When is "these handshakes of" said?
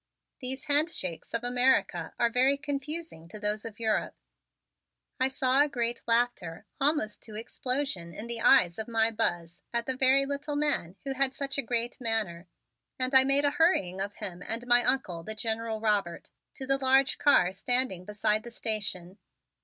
0.39-1.43